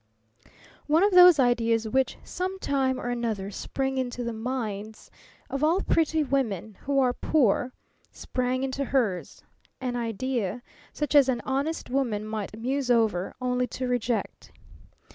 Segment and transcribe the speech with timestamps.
[0.87, 5.11] One of those ideas which sometime or another spring into the minds
[5.47, 7.71] of all pretty women who are poor
[8.11, 9.43] sprang into hers
[9.79, 14.51] an idea such as an honest woman might muse over, only to reject.